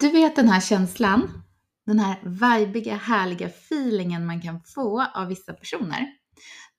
[0.00, 1.42] Du vet den här känslan?
[1.86, 6.06] Den här vibiga, härliga feelingen man kan få av vissa personer.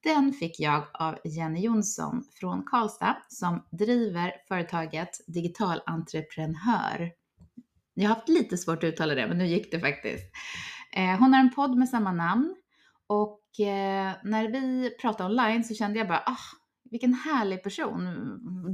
[0.04, 7.12] Den fick jag av Jenny Jonsson från Karlstad som driver företaget Digital Entreprenör.
[7.94, 10.26] Jag har haft lite svårt att uttala det, men nu gick det faktiskt.
[10.94, 12.56] Eh, hon har en podd med samma namn
[13.08, 16.61] och eh, när vi pratade online så kände jag bara, ah,
[16.92, 18.08] vilken härlig person.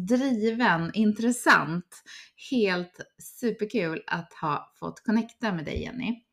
[0.07, 2.03] Driven, intressant.
[2.51, 6.23] Helt superkul att ha fått connecta med dig Jenny.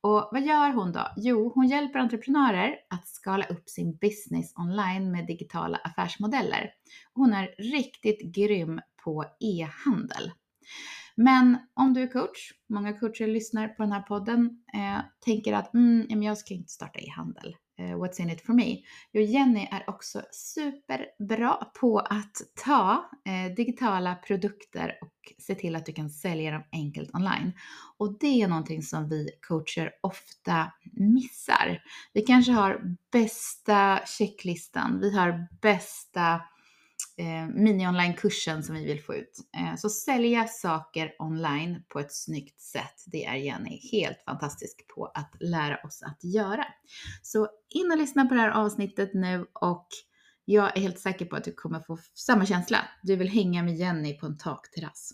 [0.00, 1.06] Och vad gör hon då?
[1.16, 6.70] Jo, hon hjälper entreprenörer att skala upp sin business online med digitala affärsmodeller.
[7.14, 10.30] Hon är riktigt grym på e-handel.
[11.16, 15.74] Men om du är coach, många coacher lyssnar på den här podden, eh, tänker att
[15.74, 17.56] mm, jag ska inte starta e-handel.
[17.78, 18.78] Eh, what's in it for me?
[19.12, 25.86] Jo, Jenny är också superbra på att ta eh, digitala produkter och se till att
[25.86, 27.52] du kan sälja dem enkelt online.
[27.96, 31.82] Och det är någonting som vi coacher ofta missar.
[32.12, 36.40] Vi kanske har bästa checklistan, vi har bästa
[37.18, 39.38] eh, mini-online-kursen som vi vill få ut.
[39.56, 45.06] Eh, så sälja saker online på ett snyggt sätt, det är Jenny helt fantastisk på
[45.14, 46.64] att lära oss att göra.
[47.22, 49.88] Så in och lyssna på det här avsnittet nu och
[50.44, 52.78] jag är helt säker på att du kommer få samma känsla.
[53.02, 55.10] Du vill hänga med Jenny på en takterrass.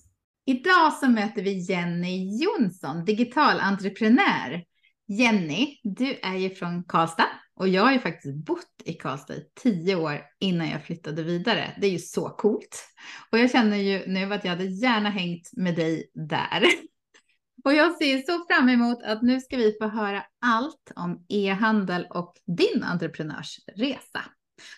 [0.46, 4.64] Idag så möter vi Jenny Jonsson, digital entreprenör.
[5.12, 9.44] Jenny, du är ju från Karlstad och jag har ju faktiskt bott i Karlstad i
[9.62, 11.76] tio år innan jag flyttade vidare.
[11.80, 12.84] Det är ju så coolt.
[13.32, 16.62] Och jag känner ju nu att jag hade gärna hängt med dig där.
[17.64, 22.06] Och jag ser så fram emot att nu ska vi få höra allt om e-handel
[22.10, 24.20] och din entreprenörsresa.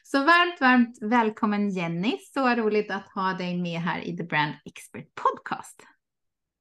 [0.03, 2.19] Så varmt, varmt välkommen Jenny.
[2.34, 5.82] Så roligt att ha dig med här i The Brand Expert Podcast.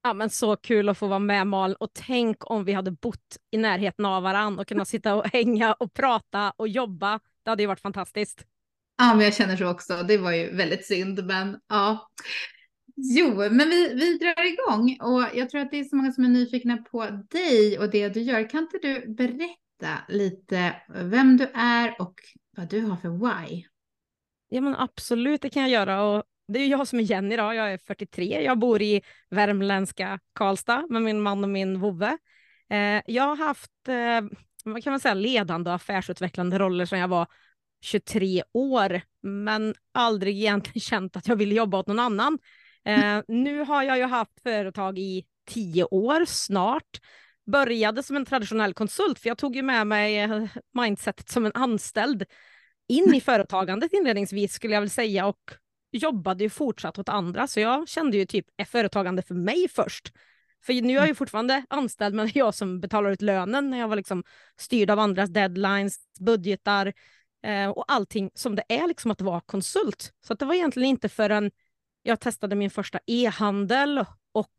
[0.03, 3.37] Ja, men så kul att få vara med Mal och tänk om vi hade bott
[3.51, 7.19] i närheten av varandra och kunnat sitta och hänga och prata och jobba.
[7.43, 8.45] Det hade ju varit fantastiskt.
[8.97, 10.03] Ja, men jag känner så också.
[10.03, 12.09] Det var ju väldigt synd, men ja.
[12.95, 16.23] Jo, men vi, vi drar igång och jag tror att det är så många som
[16.25, 18.49] är nyfikna på dig och det du gör.
[18.49, 22.13] Kan inte du berätta lite vem du är och
[22.57, 23.63] vad du har för why?
[24.49, 26.23] Ja, men absolut, det kan jag göra och
[26.53, 30.85] det är jag som är Jenny då, jag är 43, jag bor i värmländska Karlstad
[30.89, 32.17] med min man och min vovve.
[32.69, 37.07] Eh, jag har haft, eh, vad kan man säga, ledande och affärsutvecklande roller sedan jag
[37.07, 37.27] var
[37.81, 42.39] 23 år, men aldrig egentligen känt att jag ville jobba åt någon annan.
[42.85, 46.99] Eh, nu har jag ju haft företag i tio år snart.
[47.51, 51.51] Började som en traditionell konsult, för jag tog ju med mig eh, mindsetet som en
[51.55, 52.23] anställd
[52.87, 55.51] in i företagandet inledningsvis skulle jag väl säga och
[55.91, 60.13] jobbade ju fortsatt åt andra, så jag kände ju typ, är företagande för mig först?
[60.63, 63.69] För nu är jag ju fortfarande anställd, men det är jag som betalar ut lönen
[63.69, 64.23] när jag var liksom
[64.57, 66.93] styrd av andras deadlines, budgetar
[67.43, 70.13] eh, och allting som det är liksom att vara konsult.
[70.27, 71.51] Så det var egentligen inte förrän
[72.03, 74.53] jag testade min första e-handel och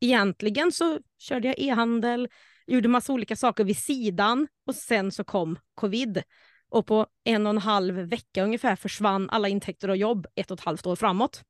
[0.00, 2.28] egentligen så körde jag e-handel,
[2.66, 6.22] gjorde massa olika saker vid sidan och sen så kom covid.
[6.70, 10.58] Och på en och en halv vecka ungefär försvann alla intäkter och jobb ett och
[10.58, 11.42] ett halvt år framåt.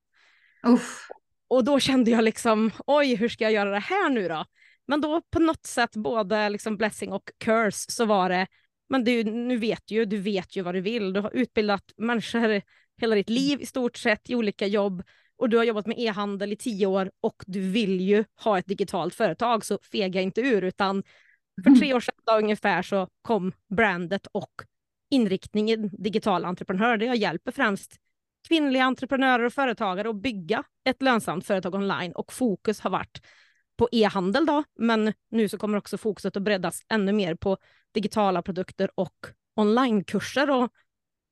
[0.66, 1.08] Uff.
[1.48, 4.44] Och då kände jag liksom, oj, hur ska jag göra det här nu då?
[4.86, 8.46] Men då på något sätt, både liksom blessing och curse, så var det,
[8.88, 11.12] men du, nu vet ju, du vet ju vad du vill.
[11.12, 12.62] Du har utbildat människor
[13.00, 15.02] hela ditt liv i stort sett i olika jobb
[15.36, 18.66] och du har jobbat med e-handel i tio år och du vill ju ha ett
[18.66, 21.02] digitalt företag, så fega inte ur, utan
[21.64, 24.52] för tre år sedan ungefär så kom brandet och
[25.10, 27.96] inriktningen digital entreprenör där jag hjälper främst
[28.48, 33.22] kvinnliga entreprenörer och företagare att bygga ett lönsamt företag online och fokus har varit
[33.76, 37.56] på e-handel då, men nu så kommer också fokuset att breddas ännu mer på
[37.94, 39.26] digitala produkter och
[39.56, 40.50] onlinekurser.
[40.50, 40.72] Och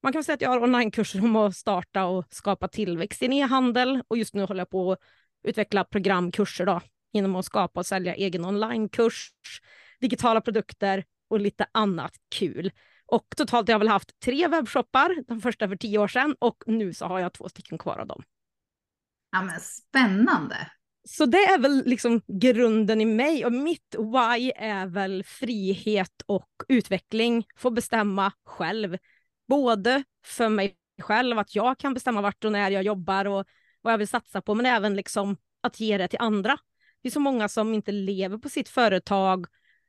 [0.03, 4.03] man kan säga att jag har onlinekurser om att starta och skapa tillväxt i e-handel
[4.09, 4.99] och just nu håller jag på att
[5.45, 6.81] utveckla programkurser då,
[7.13, 9.33] genom att skapa och sälja egen onlinekurs,
[10.01, 12.71] digitala produkter och lite annat kul.
[13.07, 16.65] Och totalt har jag väl haft tre webbshoppar, den första för tio år sedan och
[16.67, 18.23] nu så har jag två stycken kvar av dem.
[19.33, 20.71] Ja, men spännande.
[21.09, 26.49] Så det är väl liksom grunden i mig och mitt why är väl frihet och
[26.69, 27.45] utveckling.
[27.57, 28.99] Få bestämma själv.
[29.49, 33.45] Både för mig själv, att jag kan bestämma vart och när jag jobbar och
[33.81, 36.59] vad jag vill satsa på, men även liksom att ge det till andra.
[37.03, 39.47] Det är så många som inte lever på sitt företag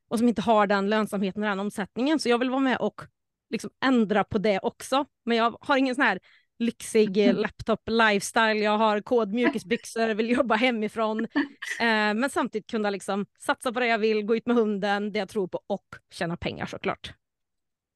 [0.09, 3.01] och som inte har den lönsamheten och den omsättningen, så jag vill vara med och
[3.49, 5.05] liksom ändra på det också.
[5.25, 6.19] Men jag har ingen sån här
[6.59, 7.35] lyxig mm.
[7.41, 11.27] laptop lifestyle, jag har kod mjukisbyxor, vill jobba hemifrån.
[11.79, 15.19] Eh, men samtidigt kunna liksom satsa på det jag vill, gå ut med hunden, det
[15.19, 17.13] jag tror på och tjäna pengar såklart.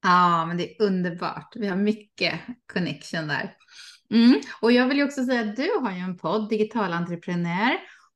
[0.03, 1.53] Ja, men det är underbart.
[1.55, 2.39] Vi har mycket
[2.73, 3.55] connection där.
[4.11, 4.41] Mm.
[4.61, 7.71] Och jag vill ju också säga att du har ju en podd, Digital entreprenör,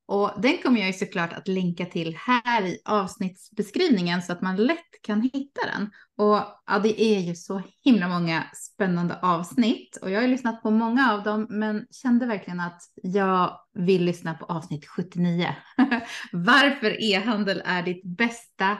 [0.08, 4.56] och den kommer jag ju såklart att länka till här i avsnittsbeskrivningen så att man
[4.56, 5.90] lätt kan hitta den.
[6.18, 10.72] Och ja, det är ju så himla många spännande avsnitt och jag har lyssnat på
[10.72, 15.56] många av dem men kände verkligen att jag vill lyssna på avsnitt 79.
[16.32, 18.72] Varför e-handel är ditt bästa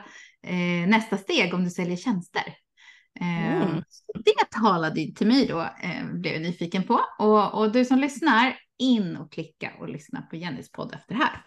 [0.46, 2.44] eh, nästa steg om du säljer tjänster.
[3.20, 3.82] Eh, mm.
[4.14, 7.00] Det talade till mig då, eh, blev jag nyfiken på.
[7.18, 11.20] Och, och du som lyssnar, in och klicka och lyssna på Jennys podd efter det
[11.20, 11.44] här.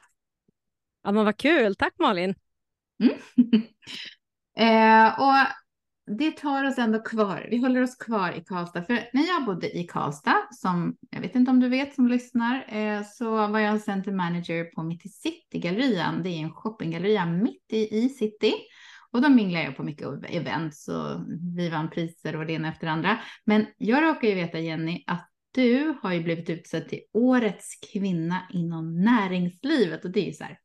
[1.04, 1.76] Ja, men vad kul.
[1.76, 2.36] Tack Malin.
[3.04, 3.16] Mm.
[5.08, 5.48] eh, och
[6.18, 7.48] det tar oss ändå kvar.
[7.52, 8.84] Vi håller oss kvar i Karlstad.
[8.84, 12.66] För när jag bodde i Karlstad, som jag vet inte om du vet som lyssnar,
[12.68, 16.24] eh, så var jag center manager på Mitt i City-gallerian.
[16.24, 18.54] Det är en shoppinggalleria mitt i, i city.
[19.12, 21.22] Och då minglar jag på mycket events och
[21.56, 23.20] vi vann priser och det ena efter andra.
[23.46, 28.48] Men jag råkar ju veta Jenny att du har ju blivit utsedd till årets kvinna
[28.54, 30.60] inom näringslivet och det är ju så här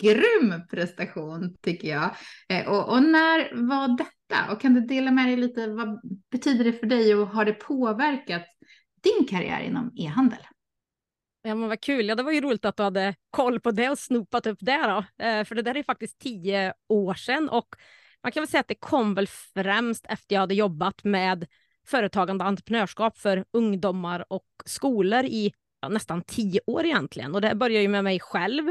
[0.00, 2.10] grym prestation tycker jag.
[2.48, 4.52] Eh, och, och, när var detta?
[4.52, 6.00] Och kan du dela med dig lite, vad
[6.30, 8.42] betyder det för dig och har det påverkat
[9.02, 10.38] din karriär inom e-handel?
[11.42, 13.90] Ja men vad kul, ja det var ju roligt att du hade koll på det
[13.90, 15.24] och snopat upp det då.
[15.24, 17.68] Eh, för det där är faktiskt tio år sedan och
[18.22, 21.46] man kan väl säga att det kom väl främst efter jag hade jobbat med
[21.86, 27.34] företagande och entreprenörskap för ungdomar och skolor i ja, nästan tio år egentligen.
[27.34, 28.64] Och det började ju med mig själv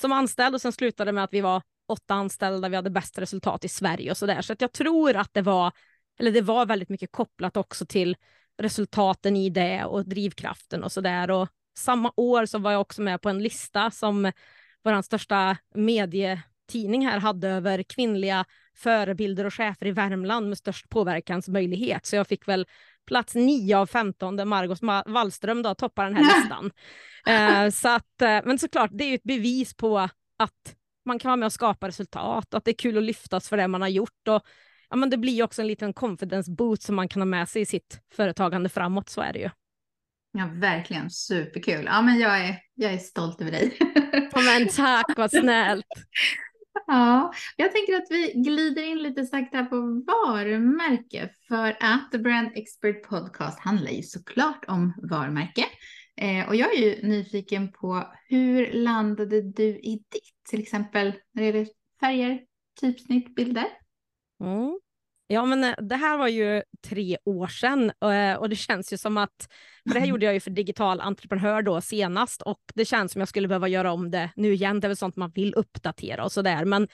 [0.00, 3.64] som anställd och sen slutade med att vi var åtta anställda, vi hade bäst resultat
[3.64, 4.42] i Sverige och så där.
[4.42, 5.72] Så att jag tror att det var,
[6.18, 8.16] eller det var väldigt mycket kopplat också till
[8.58, 11.30] resultaten i det och drivkraften och så där.
[11.30, 11.48] Och
[11.78, 14.32] samma år så var jag också med på en lista som
[14.84, 20.88] vår största medie medietidning här hade över kvinnliga förebilder och chefer i Värmland med störst
[20.88, 22.06] påverkansmöjlighet.
[22.06, 22.66] Så jag fick väl
[23.06, 26.70] plats 9 av 15 där Margot Wallström då toppar den här listan.
[27.26, 29.98] eh, så att, eh, men såklart, det är ju ett bevis på
[30.38, 30.74] att
[31.04, 33.56] man kan vara med och skapa resultat och att det är kul att lyftas för
[33.56, 34.28] det man har gjort.
[34.28, 34.42] Och,
[34.90, 37.48] ja, men det blir ju också en liten confidence boost som man kan ha med
[37.48, 39.50] sig i sitt företagande framåt, så är det ju.
[40.38, 41.84] Ja, verkligen superkul.
[41.84, 43.76] Ja, men jag är, jag är stolt över dig.
[44.32, 45.86] Ja, men tack, vad snällt.
[46.86, 49.76] Ja, jag tänker att vi glider in lite sakta på
[50.06, 55.64] varumärke för att The Brand Expert Podcast handlar ju såklart om varumärke.
[56.20, 61.42] Eh, och jag är ju nyfiken på hur landade du i ditt, till exempel när
[61.42, 61.68] det gäller
[62.00, 62.40] färger,
[62.80, 63.66] typsnitt, bilder?
[64.44, 64.80] Mm.
[65.26, 68.98] Ja, men eh, det här var ju tre år sedan eh, och det känns ju
[68.98, 69.48] som att,
[69.86, 73.20] för det här gjorde jag ju för digital entreprenör då senast och det känns som
[73.20, 74.80] jag skulle behöva göra om det nu igen.
[74.80, 76.64] Det är väl sånt man vill uppdatera och så där.
[76.64, 76.88] Men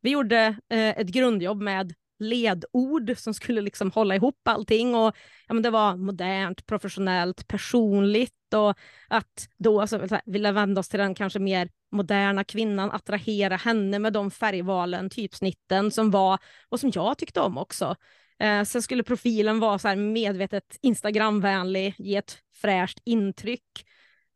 [0.00, 4.94] vi gjorde eh, ett grundjobb med ledord som skulle liksom hålla ihop allting.
[4.94, 10.88] Och, ja, men det var modernt, professionellt, personligt och att då alltså, vilja vända oss
[10.88, 16.80] till den kanske mer moderna kvinnan, attrahera henne med de färgvalen, typsnitten som var och
[16.80, 17.96] som jag tyckte om också.
[18.40, 23.86] Eh, sen skulle profilen vara så medvetet Instagramvänlig, ge ett fräscht intryck.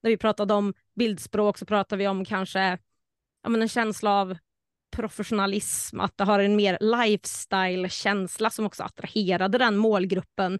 [0.03, 2.79] När vi pratade om bildspråk så pratade vi om kanske
[3.43, 4.37] ja, men en känsla av
[4.97, 10.59] professionalism, att det har en mer lifestyle-känsla som också attraherade den målgruppen.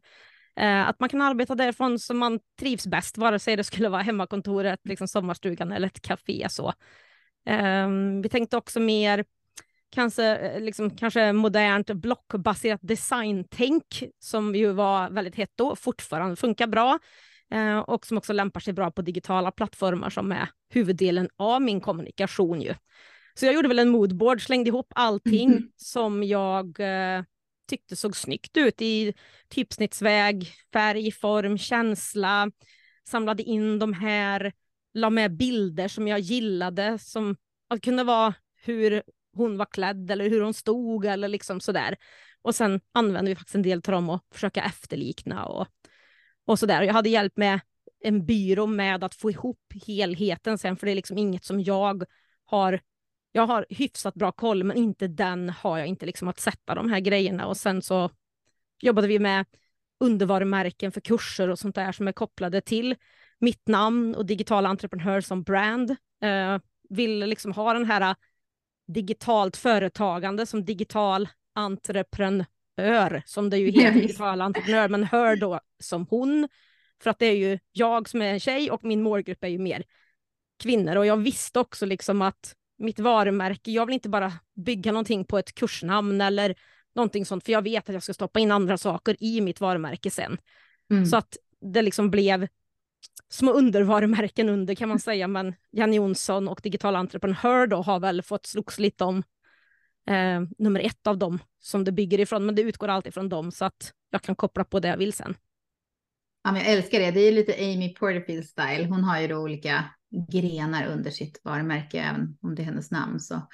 [0.57, 4.03] Eh, att man kan arbeta därifrån som man trivs bäst, vare sig det skulle vara
[4.03, 6.47] hemmakontoret, liksom sommarstugan eller ett café.
[6.51, 6.73] Så.
[7.47, 7.89] Eh,
[8.23, 9.25] vi tänkte också mer
[9.91, 16.67] kanske, eh, liksom, kanske modernt blockbaserat designtänk som ju var väldigt hett då, fortfarande funkar
[16.67, 16.99] bra
[17.53, 21.81] eh, och som också lämpar sig bra på digitala plattformar som är huvuddelen av min
[21.81, 22.61] kommunikation.
[22.63, 22.75] Ju.
[23.35, 25.71] Så jag gjorde väl en moodboard, slängde ihop allting mm.
[25.77, 27.23] som jag eh,
[27.69, 29.15] tyckte såg snyggt ut i
[29.49, 32.51] typsnittsväg, färg, form, känsla.
[33.09, 34.53] Samlade in de här,
[34.95, 37.37] la med bilder som jag gillade som
[37.69, 39.03] att kunde vara hur
[39.39, 41.97] hon var klädd eller hur hon stod eller liksom sådär.
[42.43, 45.67] Och sen använde vi faktiskt en del av dem och försöka efterlikna och,
[46.47, 46.83] och sådär.
[46.83, 47.61] Jag hade hjälp med
[48.01, 52.05] en byrå med att få ihop helheten sen, för det är liksom inget som jag
[52.45, 52.81] har
[53.33, 56.91] jag har hyfsat bra koll, men inte den har jag inte liksom att sätta de
[56.91, 57.47] här grejerna.
[57.47, 58.11] Och sen så
[58.83, 59.47] jobbade vi med
[60.01, 62.95] undervarumärken för kurser och sånt där som är kopplade till
[63.39, 65.91] mitt namn och digital entreprenör som brand.
[66.23, 68.15] Eh, vill liksom ha den här
[68.89, 76.07] digitalt företagande som digital entreprenör, som det ju heter, digital entreprenör, men hör då som
[76.11, 76.49] hon.
[77.03, 79.59] För att det är ju jag som är en tjej och min målgrupp är ju
[79.59, 79.85] mer
[80.63, 80.97] kvinnor.
[80.97, 85.39] Och jag visste också liksom att mitt varumärke, jag vill inte bara bygga någonting på
[85.39, 86.55] ett kursnamn eller
[86.95, 90.11] någonting sånt, för jag vet att jag ska stoppa in andra saker i mitt varumärke
[90.11, 90.39] sen.
[90.91, 91.07] Mm.
[91.07, 92.49] Så att det liksom blev
[93.31, 98.23] små undervarumärken under kan man säga, men Janne Jonsson och Digital Entreprenör då har väl
[98.23, 99.23] fått slogs lite om
[100.09, 103.53] eh, nummer ett av dem som det bygger ifrån, men det utgår alltid från dem
[103.53, 105.35] så att jag kan koppla på det jag vill sen.
[106.45, 107.11] Ja, men jag älskar det.
[107.11, 108.87] Det är lite Amy Porterfield style.
[108.87, 109.85] Hon har ju då olika
[110.31, 113.49] grenar under sitt varumärke, även om det är hennes namn så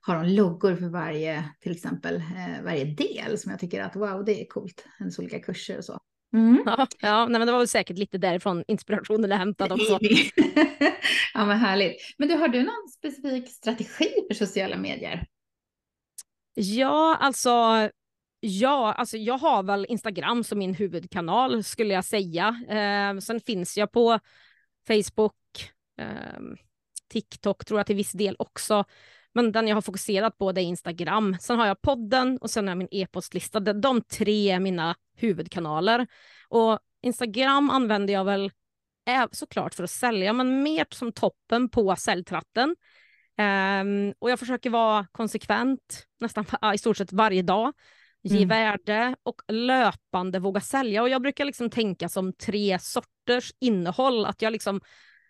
[0.00, 4.24] har hon loggor för varje, till exempel eh, varje del som jag tycker att wow,
[4.24, 4.84] det är coolt.
[4.98, 6.00] Hennes olika kurser och så.
[6.34, 6.62] Mm.
[6.66, 9.98] Ja, ja nej, men det var väl säkert lite därifrån inspirationen är hämtad också.
[11.34, 11.96] ja, men härligt.
[12.18, 15.26] Men du, har du någon specifik strategi för sociala medier?
[16.54, 17.50] Ja, alltså
[18.40, 22.48] Ja, alltså jag har väl Instagram som min huvudkanal skulle jag säga.
[22.68, 24.18] Eh, sen finns jag på
[24.86, 25.34] Facebook,
[25.98, 26.40] eh,
[27.08, 28.84] TikTok tror jag till viss del också.
[29.36, 31.36] Men den jag har fokuserat på det är Instagram.
[31.40, 33.60] Sen har jag podden och sen har jag min e-postlista.
[33.60, 36.06] De tre är mina huvudkanaler.
[36.48, 38.50] Och Instagram använder jag väl
[39.30, 42.76] såklart för att sälja, men mer som toppen på säljtratten.
[43.38, 47.72] Um, och jag försöker vara konsekvent nästan i stort sett varje dag.
[48.22, 48.48] Ge mm.
[48.48, 51.02] värde och löpande våga sälja.
[51.02, 54.26] Och jag brukar liksom tänka som tre sorters innehåll.
[54.26, 54.80] Att jag liksom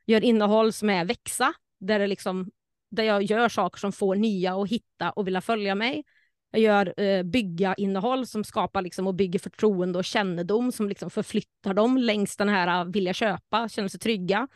[0.06, 2.50] gör innehåll som är växa, där, det liksom,
[2.90, 6.04] där jag gör saker som får nya att hitta och vilja följa mig.
[6.50, 11.10] Jag gör eh, bygga innehåll som skapar liksom, och bygger förtroende och kännedom som liksom
[11.10, 14.48] förflyttar dem längs den här äh, vilja köpa, känna sig trygga.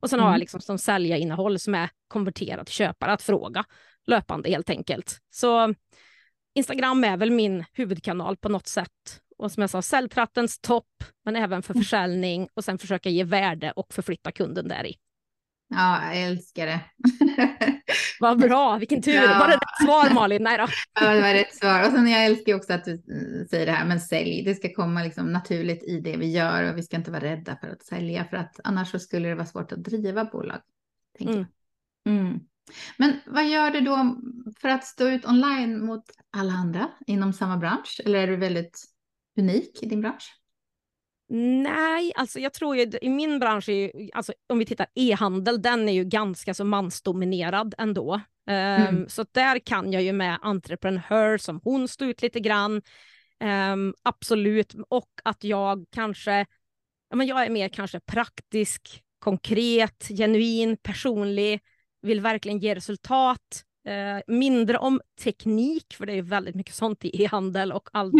[0.00, 0.24] Och sen mm.
[0.24, 0.40] har jag mm.
[0.40, 3.64] liksom som sälja innehåll som är konverterat till köpare att fråga
[4.06, 5.18] löpande helt enkelt.
[5.30, 5.74] Så
[6.54, 9.20] Instagram är väl min huvudkanal på något sätt.
[9.38, 11.82] Och som jag sa, säljtrattens topp, men även för mm.
[11.82, 14.94] försäljning och sen försöka ge värde och förflytta kunden där i.
[15.68, 16.80] Ja, jag älskar det.
[18.20, 19.12] Vad bra, vilken tur.
[19.12, 19.38] Ja.
[19.38, 20.42] Var det rätt svar Malin?
[20.42, 20.66] Nej då.
[21.00, 21.86] Ja, det var rätt svar.
[21.86, 24.42] Och sen jag älskar också att du eh, säger det här, men sälj.
[24.42, 27.56] Det ska komma liksom naturligt i det vi gör och vi ska inte vara rädda
[27.56, 30.60] för att sälja, för att annars så skulle det vara svårt att driva bolag.
[31.20, 31.46] Mm.
[32.08, 32.40] Mm.
[32.96, 34.16] Men vad gör du då
[34.60, 36.04] för att stå ut online mot
[36.36, 38.00] alla andra inom samma bransch?
[38.04, 38.84] Eller är du väldigt
[39.38, 40.43] unik i din bransch?
[41.28, 45.62] Nej, alltså jag tror ju i min bransch, är ju, alltså om vi tittar e-handel,
[45.62, 48.20] den är ju ganska så mansdominerad ändå.
[48.46, 48.96] Mm.
[48.96, 52.82] Um, så där kan jag ju med entreprenör som hon stå ut lite grann.
[53.72, 56.46] Um, absolut, och att jag kanske,
[57.10, 61.60] ja, men jag är mer kanske praktisk, konkret, genuin, personlig,
[62.02, 63.64] vill verkligen ge resultat.
[63.86, 68.14] Eh, mindre om teknik, för det är väldigt mycket sånt i e-handel och allt.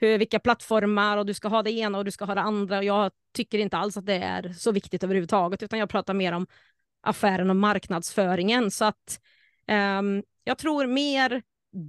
[0.00, 2.82] Hur, vilka plattformar och du ska ha det ena och du ska ha det andra.
[2.82, 6.46] Jag tycker inte alls att det är så viktigt överhuvudtaget, utan jag pratar mer om
[7.00, 8.70] affären och marknadsföringen.
[8.70, 9.20] Så att
[9.68, 10.02] eh,
[10.44, 11.42] jag tror mer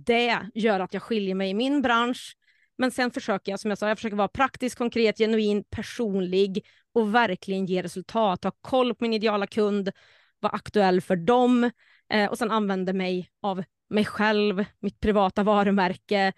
[0.06, 2.38] det gör att jag skiljer mig i min bransch.
[2.78, 7.16] Men sen försöker jag, som jag sa, jag försöker vara praktisk, konkret, genuin, personlig och
[7.16, 9.92] verkligen ge resultat, ha koll på min ideala kund,
[10.40, 11.72] vara aktuell för dem
[12.10, 16.34] eh, och sen använde mig av mig själv, mitt privata varumärke.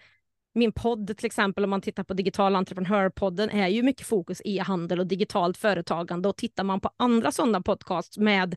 [0.54, 5.00] Min podd till exempel, om man tittar på Digital Entreprenörpodden, är ju mycket fokus e-handel
[5.00, 8.56] och digitalt företagande och tittar man på andra sådana podcasts med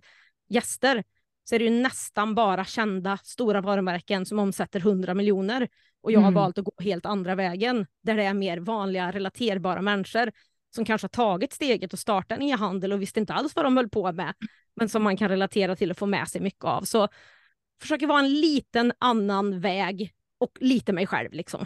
[0.50, 1.04] gäster
[1.44, 5.68] så är det ju nästan bara kända stora varumärken som omsätter 100 miljoner.
[6.01, 6.34] Och jag har mm.
[6.34, 10.32] valt att gå helt andra vägen, där det är mer vanliga relaterbara människor
[10.76, 13.78] som kanske har tagit steget och startat en e-handel och visste inte alls vad de
[13.78, 14.34] höll på med,
[14.76, 16.82] men som man kan relatera till och få med sig mycket av.
[16.82, 17.08] Så
[17.82, 21.66] försöker vara en liten annan väg och lite mig själv liksom.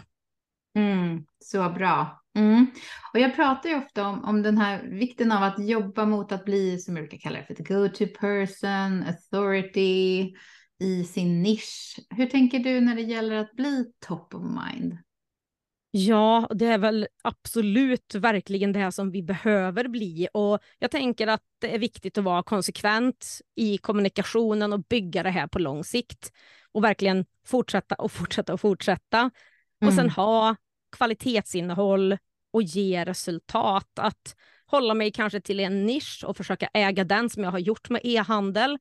[0.76, 2.22] Mm, så bra.
[2.36, 2.66] Mm.
[3.12, 6.44] Och jag pratar ju ofta om, om den här vikten av att jobba mot att
[6.44, 10.34] bli, som jag brukar kalla det för, the go-to person, authority
[10.80, 11.98] i sin nisch.
[12.10, 14.98] Hur tänker du när det gäller att bli top of mind?
[15.96, 21.26] Ja, det är väl absolut verkligen det här som vi behöver bli och jag tänker
[21.26, 25.84] att det är viktigt att vara konsekvent i kommunikationen och bygga det här på lång
[25.84, 26.32] sikt
[26.72, 29.30] och verkligen fortsätta och fortsätta och fortsätta mm.
[29.88, 30.10] och sen mm.
[30.10, 30.56] ha
[30.96, 32.18] kvalitetsinnehåll
[32.52, 33.98] och ge resultat.
[33.98, 34.36] Att
[34.66, 38.00] hålla mig kanske till en nisch och försöka äga den som jag har gjort med
[38.04, 38.78] e-handel.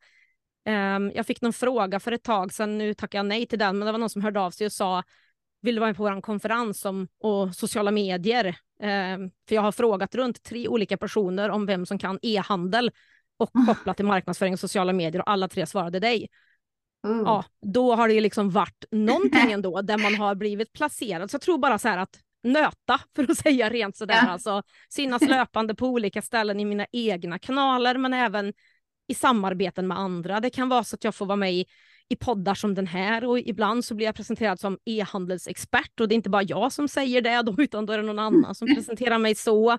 [0.69, 3.79] Um, jag fick någon fråga för ett tag sedan, nu tackar jag nej till den,
[3.79, 5.03] men det var någon som hörde av sig och sa
[5.63, 8.47] vill du vara med på vår konferens om och sociala medier?
[8.79, 12.91] Um, för jag har frågat runt tre olika personer om vem som kan e-handel
[13.37, 16.29] och kopplat till marknadsföring och sociala medier och alla tre svarade dig.
[17.07, 17.25] Mm.
[17.25, 21.31] Ja, då har det liksom varit någonting ändå där man har blivit placerad.
[21.31, 24.19] Så jag tror bara så här att nöta, för att säga rent sådär.
[24.23, 24.29] Ja.
[24.29, 28.53] Alltså, synas löpande på olika ställen i mina egna kanaler, men även
[29.07, 30.39] i samarbeten med andra.
[30.39, 31.65] Det kan vara så att jag får vara med i,
[32.09, 36.13] i poddar som den här och ibland så blir jag presenterad som e-handelsexpert och det
[36.13, 38.75] är inte bara jag som säger det då, utan då är det någon annan som
[38.75, 39.71] presenterar mig så.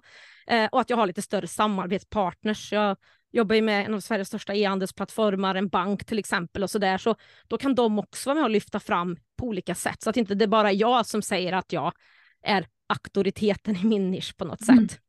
[0.46, 2.72] Eh, och att jag har lite större samarbetspartners.
[2.72, 2.96] Jag
[3.32, 6.98] jobbar ju med en av Sveriges största e-handelsplattformar, en bank till exempel och så där.
[6.98, 7.16] Så
[7.48, 10.34] då kan de också vara med och lyfta fram på olika sätt så att inte
[10.34, 11.92] det är bara jag som säger att jag
[12.42, 14.88] är auktoriteten i min nisch på något mm.
[14.88, 15.00] sätt.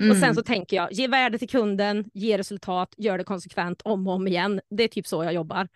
[0.00, 0.10] Mm.
[0.10, 4.06] Och sen så tänker jag, ge värde till kunden, ge resultat, gör det konsekvent om
[4.06, 4.60] och om igen.
[4.70, 5.68] Det är typ så jag jobbar.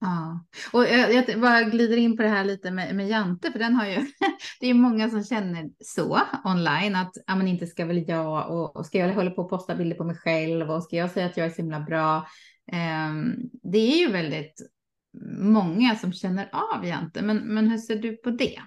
[0.00, 3.58] Ja, och jag, jag bara glider in på det här lite med, med Jante, för
[3.58, 3.96] den har ju,
[4.60, 8.76] det är många som känner så online, att ja, men inte ska väl jag, och,
[8.76, 11.26] och ska jag hålla på och posta bilder på mig själv, och ska jag säga
[11.26, 12.16] att jag är så himla bra.
[12.72, 14.60] Um, det är ju väldigt
[15.38, 18.62] många som känner av Jante, men, men hur ser du på det?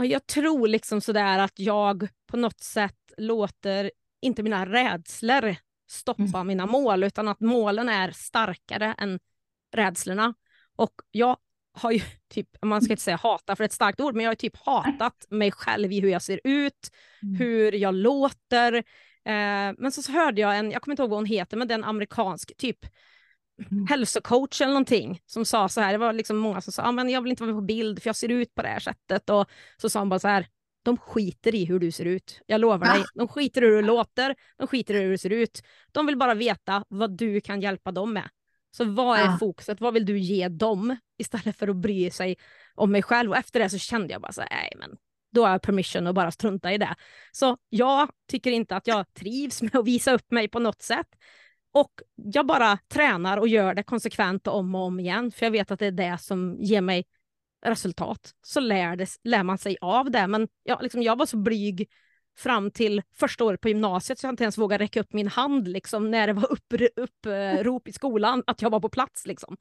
[0.00, 3.90] Jag tror liksom sådär att jag på något sätt låter
[4.22, 5.56] inte mina rädslor
[5.90, 6.46] stoppa mm.
[6.46, 9.18] mina mål, utan att målen är starkare än
[9.72, 10.34] rädslorna.
[10.76, 11.36] Och jag
[11.74, 12.00] har ju
[12.30, 15.26] typ, man ska inte säga hata för ett starkt ord, men jag har typ hatat
[15.30, 16.90] mig själv i hur jag ser ut,
[17.22, 17.34] mm.
[17.34, 18.74] hur jag låter.
[19.24, 21.68] Eh, men så, så hörde jag en, jag kommer inte ihåg vad hon heter, men
[21.68, 22.78] den amerikansk typ
[23.70, 23.86] mm.
[23.86, 27.08] hälsocoach eller någonting som sa så här, det var liksom många som sa, ah, men
[27.08, 29.30] jag vill inte vara med på bild för jag ser ut på det här sättet.
[29.30, 30.46] Och så sa hon bara så här,
[30.84, 32.40] de skiter i hur du ser ut.
[32.46, 33.04] Jag lovar dig.
[33.14, 35.62] De skiter i hur du låter, de skiter i hur du ser ut.
[35.92, 38.28] De vill bara veta vad du kan hjälpa dem med.
[38.76, 39.80] Så vad är fokuset?
[39.80, 40.96] Vad vill du ge dem?
[41.18, 42.36] Istället för att bry sig
[42.74, 43.30] om mig själv.
[43.30, 44.96] Och efter det så kände jag bara så här, nej men
[45.32, 46.94] då har jag permission att bara strunta i det.
[47.32, 51.06] Så jag tycker inte att jag trivs med att visa upp mig på något sätt.
[51.74, 55.50] Och jag bara tränar och gör det konsekvent och om och om igen, för jag
[55.50, 57.04] vet att det är det som ger mig
[57.64, 58.32] resultat.
[58.42, 60.26] Så lär, det, lär man sig av det.
[60.26, 61.88] Men jag, liksom, jag var så blyg
[62.38, 65.68] fram till första året på gymnasiet så jag inte ens vågade räcka upp min hand
[65.68, 67.26] liksom, när det var upprop
[67.66, 69.26] upp, i skolan att jag var på plats.
[69.26, 69.56] Liksom.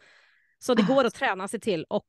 [0.59, 2.07] Så det går att träna sig till och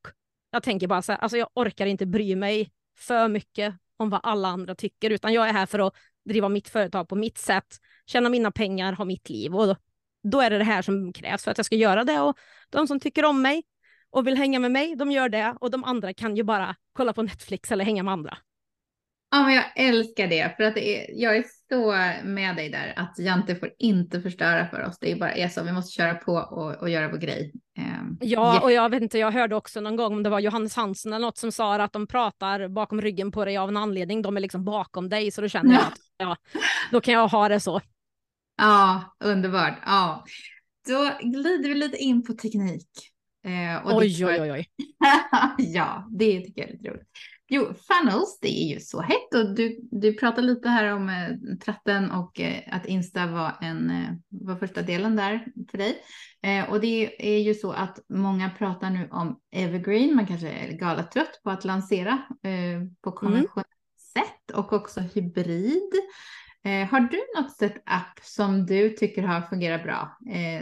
[0.51, 4.19] jag tänker bara så här, alltså jag orkar inte bry mig för mycket om vad
[4.23, 5.93] alla andra tycker, utan jag är här för att
[6.25, 9.75] driva mitt företag på mitt sätt, tjäna mina pengar, ha mitt liv och då,
[10.23, 12.37] då är det det här som krävs för att jag ska göra det och
[12.69, 13.63] de som tycker om mig
[14.09, 17.13] och vill hänga med mig, de gör det och de andra kan ju bara kolla
[17.13, 18.37] på Netflix eller hänga med andra.
[19.33, 21.91] Ja, men jag älskar det för att det är, jag är så
[22.27, 24.99] med dig där att Jante får inte förstöra för oss.
[24.99, 25.63] Det är bara är så.
[25.63, 27.53] Vi måste köra på och, och göra vår grej.
[27.79, 30.75] Um, ja, och jag vet inte, jag hörde också någon gång om det var Johannes
[30.75, 34.21] Hansen eller något som sa att de pratar bakom ryggen på dig av en anledning.
[34.21, 36.37] De är liksom bakom dig, så då känner jag att ja,
[36.91, 37.81] då kan jag ha det så.
[38.57, 39.77] Ja, underbart.
[39.85, 40.25] Ja,
[40.87, 42.89] då glider vi lite in på teknik.
[43.45, 44.67] Eh, oj, oj, oj, oj.
[45.57, 47.07] ja, det tycker jag är lite roligt.
[47.55, 51.57] Jo, funnels, det är ju så hett och du, du pratade lite här om eh,
[51.57, 55.97] tratten och eh, att Insta var, en, eh, var första delen där för dig.
[56.43, 60.71] Eh, och det är ju så att många pratar nu om evergreen, man kanske är
[60.71, 61.13] galet
[61.43, 62.11] på att lansera
[62.43, 63.15] eh, på mm.
[63.15, 64.25] konventionellt mm.
[64.27, 65.91] sätt och också hybrid.
[66.65, 70.17] Eh, har du något setup som du tycker har fungerat bra?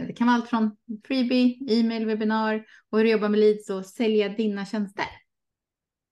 [0.06, 0.76] det kan vara allt från
[1.06, 5.21] freebie, e-mail, webbinar och hur du jobbar med leads och sälja dina tjänster.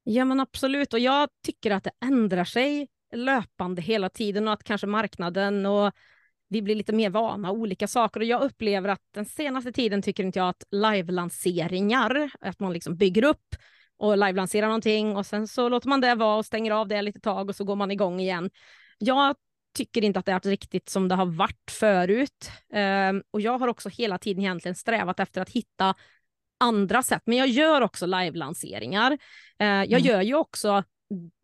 [0.03, 4.65] Ja men absolut och jag tycker att det ändrar sig löpande hela tiden och att
[4.65, 5.93] kanske marknaden och
[6.49, 10.25] vi blir lite mer vana olika saker och jag upplever att den senaste tiden tycker
[10.25, 13.57] inte jag att live-lanseringar, att man liksom bygger upp
[13.97, 17.21] och live-lanserar någonting och sen så låter man det vara och stänger av det lite
[17.21, 18.51] tag och så går man igång igen.
[18.99, 19.37] Jag
[19.75, 22.51] tycker inte att det är riktigt som det har varit förut.
[22.73, 25.95] Ehm, och jag har också hela tiden egentligen strävat efter att hitta
[26.61, 27.23] andra sätt.
[27.25, 29.13] Men jag gör också live-lanseringar.
[29.59, 30.05] Eh, jag mm.
[30.05, 30.85] gör ju också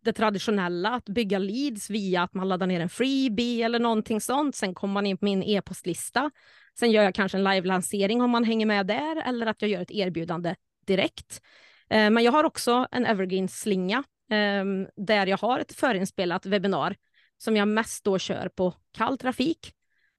[0.04, 4.54] det traditionella, att bygga leads via att man laddar ner en freebie eller någonting sånt.
[4.54, 6.30] Sen kommer man in på min e-postlista.
[6.78, 9.82] Sen gör jag kanske en live-lansering om man hänger med där eller att jag gör
[9.82, 10.54] ett erbjudande
[10.86, 11.42] direkt.
[11.90, 14.64] Eh, men jag har också en evergreen-slinga eh,
[14.96, 16.96] där jag har ett förinspelat webbinar
[17.38, 19.72] som jag mest då kör på kall trafik.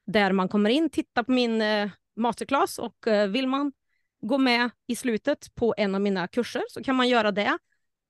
[0.08, 3.72] Där man kommer in, tittar på min eh, masterclass och vill man
[4.22, 7.58] gå med i slutet på en av mina kurser så kan man göra det.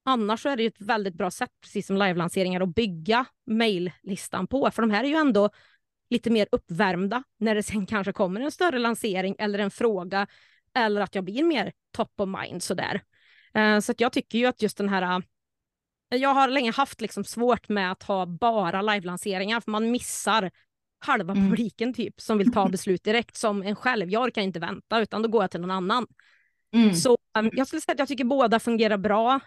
[0.05, 4.71] annars så är det ett väldigt bra sätt, precis som live-lanseringar, att bygga mejllistan på.
[4.71, 5.49] För de här är ju ändå
[6.09, 10.27] lite mer uppvärmda när det sen kanske kommer en större lansering eller en fråga
[10.75, 13.01] eller att jag blir mer top of mind sådär.
[13.53, 15.01] Eh, så att jag tycker ju att just den här
[16.11, 20.51] eh, jag har länge haft liksom svårt med att ha bara live-lanseringar för man missar
[20.99, 21.49] halva mm.
[21.49, 24.09] publiken typ som vill ta beslut direkt som en själv.
[24.09, 26.07] Jag orkar inte vänta utan då går jag till någon annan.
[26.73, 26.93] Mm.
[26.93, 29.39] Så um, jag skulle säga att jag tycker båda fungerar bra, uh,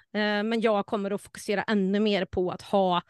[0.42, 3.02] men jag kommer att fokusera ännu mer på att ha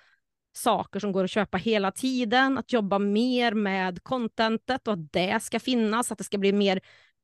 [0.52, 5.42] saker som går att köpa hela tiden, att jobba mer med contentet och att det
[5.42, 6.80] ska finnas, att det ska bli mer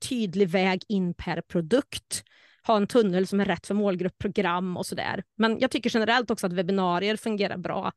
[0.09, 2.24] tydlig väg in per produkt,
[2.66, 5.24] ha en tunnel som är rätt för målgrupp, program och sådär.
[5.37, 7.92] Men jag tycker generellt också att webbinarier fungerar bra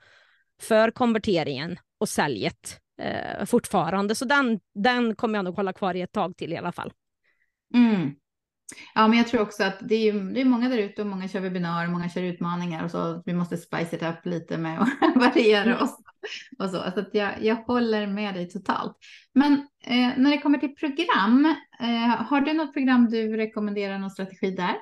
[0.61, 4.15] för konverteringen och säljet eh, fortfarande.
[4.15, 6.93] Så den, den kommer jag nog hålla kvar i ett tag till i alla fall.
[7.73, 8.11] Mm.
[8.95, 11.27] Ja, men jag tror också att det är, det är många där ute och många
[11.27, 13.23] kör webbinar, många kör utmaningar och så.
[13.25, 15.83] Vi måste spice it up lite med att variera mm.
[15.83, 15.97] oss
[16.59, 16.91] och så.
[16.93, 18.97] Så att jag, jag håller med dig totalt.
[19.33, 24.11] Men eh, när det kommer till program, eh, har du något program du rekommenderar, någon
[24.11, 24.75] strategi där?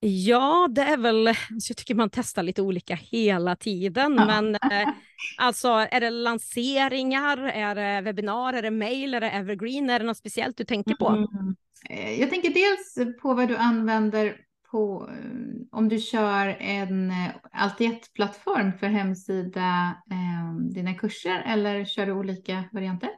[0.00, 4.26] Ja, det är väl, alltså jag tycker man testar lite olika hela tiden, ja.
[4.26, 4.88] men eh,
[5.38, 10.04] alltså är det lanseringar, är det webbinar, är det mail, är det evergreen, är det
[10.04, 11.08] något speciellt du tänker på?
[11.08, 11.56] Mm.
[11.90, 14.36] Eh, jag tänker dels på vad du använder
[14.70, 21.42] på, eh, om du kör en eh, allt i ett-plattform för hemsida, eh, dina kurser,
[21.46, 23.10] eller kör du olika varianter?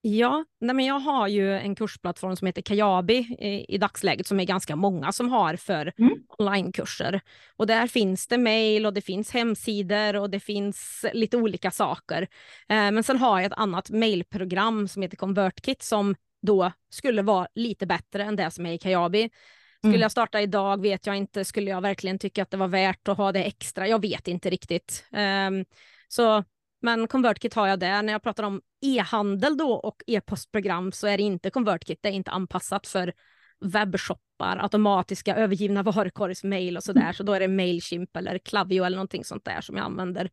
[0.00, 4.40] Ja, nej men jag har ju en kursplattform som heter Kajabi i, i dagsläget som
[4.40, 6.12] är ganska många som har för mm.
[6.38, 7.20] onlinekurser.
[7.56, 12.22] Och där finns det mejl och det finns hemsidor och det finns lite olika saker.
[12.68, 17.48] Eh, men sen har jag ett annat mejlprogram som heter ConvertKit som då skulle vara
[17.54, 19.30] lite bättre än det som är i Kajabi.
[19.78, 20.00] Skulle mm.
[20.00, 21.44] jag starta idag vet jag inte.
[21.44, 23.88] Skulle jag verkligen tycka att det var värt att ha det extra?
[23.88, 25.04] Jag vet inte riktigt.
[25.10, 25.64] Um,
[26.08, 26.44] så,
[26.82, 28.02] men ConvertKit har jag där.
[28.02, 31.98] När jag pratar om e-handel då och e-postprogram så är det inte ConvertKit.
[32.02, 33.12] Det är inte anpassat för
[33.60, 37.00] webbshoppar, automatiska övergivna varukorgsmail och sådär.
[37.00, 37.14] Mm.
[37.14, 40.30] Så då är det Mailchimp eller Klaviyo eller någonting sånt där som jag använder.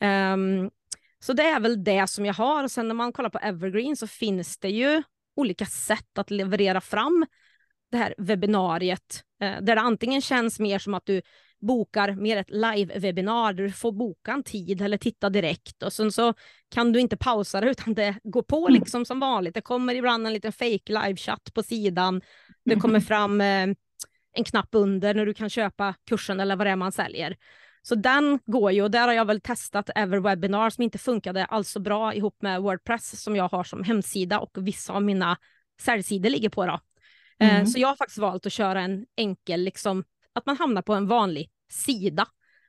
[0.00, 0.70] Um,
[1.18, 2.64] så det är väl det som jag har.
[2.64, 5.02] Och sen när man kollar på Evergreen så finns det ju
[5.36, 7.26] olika sätt att leverera fram
[7.90, 11.22] det här webbinariet, eh, där det antingen känns mer som att du
[11.60, 16.12] bokar mer ett live-webbinar där du får boka en tid eller titta direkt och sen
[16.12, 16.34] så
[16.68, 18.80] kan du inte pausa det utan det går på mm.
[18.80, 19.54] liksom som vanligt.
[19.54, 22.20] Det kommer ibland en liten fake live-chatt på sidan.
[22.64, 23.68] Det kommer fram eh,
[24.32, 27.36] en knapp under när du kan köpa kursen eller vad det är man säljer.
[27.82, 31.70] Så den går ju och där har jag väl testat Everwebinar som inte funkade alls
[31.70, 35.36] så bra ihop med Wordpress som jag har som hemsida och vissa av mina
[35.80, 36.66] säljsidor ligger på.
[36.66, 36.80] Då.
[37.40, 37.66] Eh, mm.
[37.66, 41.06] Så jag har faktiskt valt att köra en enkel, liksom, att man hamnar på en
[41.06, 42.26] vanlig sida.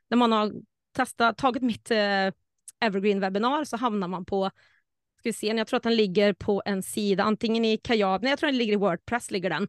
[0.10, 0.54] När man har
[0.96, 2.32] testat, tagit mitt eh,
[2.80, 4.50] Evergreen webbinar så hamnar man på,
[5.20, 8.30] ska vi se, jag tror att den ligger på en sida, antingen i Kajab, nej
[8.30, 9.68] jag tror den ligger i Wordpress, ligger den.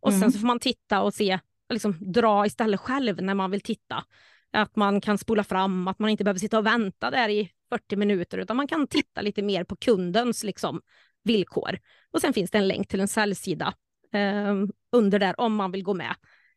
[0.00, 0.20] Och mm.
[0.20, 4.04] sen så får man titta och se, liksom dra istället själv när man vill titta.
[4.52, 7.96] Att man kan spola fram, att man inte behöver sitta och vänta där i 40
[7.96, 10.80] minuter, utan man kan titta lite mer på kundens liksom,
[11.24, 11.78] villkor.
[12.10, 13.74] Och sen finns det en länk till en säljsida
[14.12, 14.54] eh,
[14.92, 16.14] under där om man vill gå med.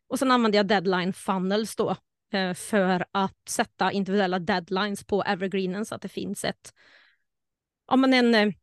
[0.07, 1.95] Och sen använder jag deadline funnels då
[2.33, 6.73] eh, för att sätta individuella deadlines på evergreenen så att det finns ett,
[7.87, 8.53] ja, men en, eh,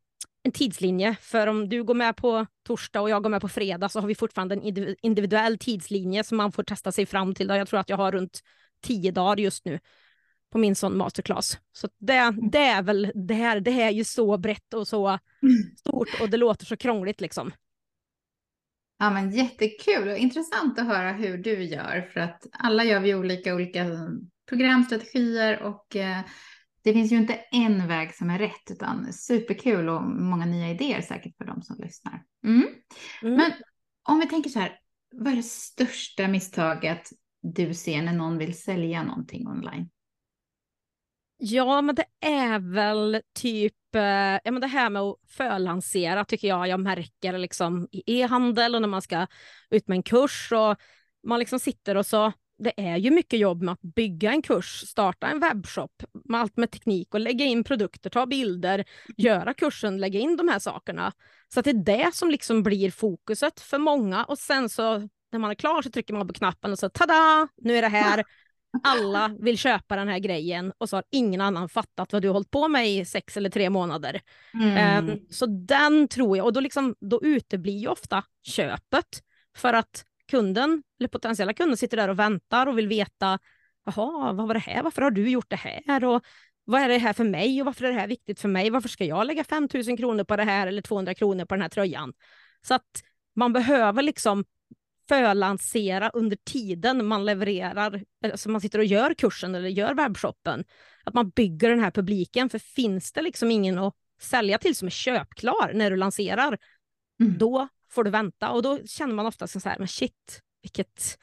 [0.43, 1.17] en tidslinje.
[1.21, 4.09] För om du går med på torsdag och jag går med på fredag så har
[4.09, 7.49] vi fortfarande en individuell tidslinje som man får testa sig fram till.
[7.49, 8.41] Jag tror att jag har runt
[8.83, 9.79] tio dagar just nu
[10.53, 11.59] på min sån masterclass.
[11.73, 15.19] Så det, det är väl det här, det här är ju så brett och så
[15.79, 17.53] stort och det låter så krångligt liksom.
[19.03, 23.15] Ja, men jättekul och intressant att höra hur du gör för att alla gör vi
[23.15, 23.87] olika, olika
[24.49, 26.21] programstrategier och eh,
[26.83, 31.01] det finns ju inte en väg som är rätt utan superkul och många nya idéer
[31.01, 32.23] säkert för de som lyssnar.
[32.45, 32.67] Mm.
[33.23, 33.35] Mm.
[33.35, 33.53] Men
[34.09, 34.79] om vi tänker så här,
[35.13, 37.11] vad är det största misstaget
[37.43, 39.91] du ser när någon vill sälja någonting online?
[41.43, 44.03] Ja, men det är väl typ eh,
[44.45, 48.81] ja, men det här med att förlansera tycker jag jag märker liksom i e-handel och
[48.81, 49.27] när man ska
[49.71, 50.77] ut med en kurs och
[51.27, 54.81] man liksom sitter och så det är ju mycket jobb med att bygga en kurs,
[54.87, 58.85] starta en webbshop med allt med teknik och lägga in produkter, ta bilder,
[59.17, 61.13] göra kursen, lägga in de här sakerna.
[61.55, 65.39] Så att det är det som liksom blir fokuset för många och sen så när
[65.39, 68.25] man är klar så trycker man på knappen och så tada, nu är det här.
[68.83, 72.33] Alla vill köpa den här grejen och så har ingen annan fattat vad du har
[72.33, 74.21] hållit på med i sex eller tre månader.
[74.55, 75.09] Mm.
[75.09, 79.23] Um, så den tror jag, och då, liksom, då uteblir ju ofta köpet
[79.57, 83.39] för att kunden eller potentiella kunden sitter där och väntar och vill veta
[83.85, 84.83] Jaha, vad var det här?
[84.83, 86.05] Varför har du gjort det här?
[86.05, 86.25] Och
[86.65, 88.71] vad är det här för mig och varför är det här viktigt för mig?
[88.71, 91.63] Varför ska jag lägga 5 000 kronor på det här eller 200 kronor på den
[91.63, 92.13] här tröjan?
[92.63, 93.03] Så att
[93.37, 94.45] man behöver liksom
[95.11, 100.65] förlansera under tiden man levererar, alltså man sitter och gör kursen eller gör webbshoppen.
[101.05, 104.87] Att man bygger den här publiken, för finns det liksom ingen att sälja till som
[104.87, 106.59] är köpklar när du lanserar,
[107.21, 107.39] mm.
[107.39, 111.19] då får du vänta och då känner man ofta så här, men shit, vilket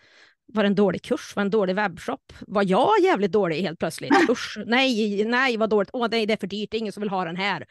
[0.45, 2.33] var en dålig kurs, var en dålig webbshop?
[2.39, 4.13] Var jag jävligt dålig helt plötsligt?
[4.29, 7.01] Usch, nej, nej, vad dåligt, åh nej, det är för dyrt, det är ingen som
[7.01, 7.65] vill ha den här.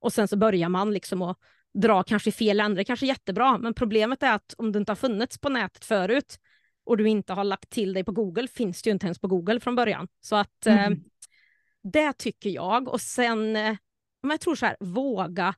[0.00, 1.38] Och sen så börjar man liksom att
[1.76, 5.38] dra kanske fel ände, kanske jättebra, men problemet är att om du inte har funnits
[5.38, 6.38] på nätet förut
[6.84, 9.28] och du inte har lagt till dig på Google, finns det ju inte ens på
[9.28, 10.08] Google från början.
[10.20, 10.92] Så att mm.
[10.92, 10.98] eh,
[11.82, 12.88] det tycker jag.
[12.88, 13.76] Och sen, eh,
[14.22, 15.54] jag tror så här, våga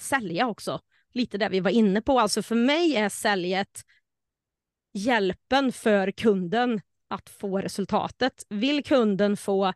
[0.00, 0.80] sälja också.
[1.12, 2.20] Lite det vi var inne på.
[2.20, 3.82] Alltså för mig är säljet
[4.92, 8.44] hjälpen för kunden att få resultatet.
[8.48, 9.72] Vill kunden få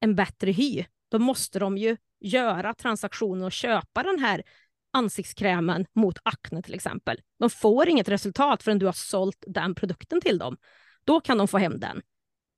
[0.00, 4.42] en bättre hy, då måste de ju göra transaktionen och köpa den här
[4.92, 7.20] ansiktskrämen mot akne till exempel.
[7.38, 10.56] De får inget resultat förrän du har sålt den produkten till dem.
[11.04, 12.02] Då kan de få hem den.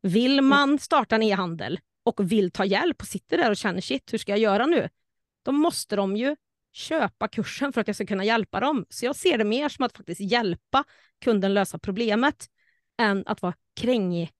[0.03, 4.13] Vill man starta en e-handel och vill ta hjälp och sitter där och känner shit,
[4.13, 4.89] hur ska jag göra nu?
[5.43, 6.37] Då måste de ju
[6.73, 8.87] köpa kursen för att jag ska kunna hjälpa dem.
[8.89, 10.85] Så jag ser det mer som att faktiskt hjälpa
[11.25, 12.47] kunden lösa problemet
[12.99, 14.31] än att vara krängig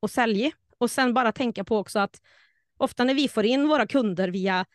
[0.00, 0.52] och säljig.
[0.78, 2.20] Och sen bara tänka på också att
[2.76, 4.66] ofta när vi får in våra kunder via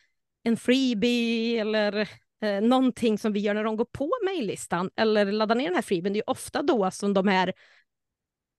[0.42, 2.08] en freebie eller
[2.42, 5.82] eh, någonting som vi gör när de går på mejllistan eller laddar ner den här
[5.82, 7.52] freebien, det är ofta då som de är